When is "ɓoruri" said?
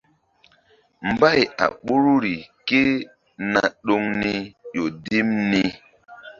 1.85-2.35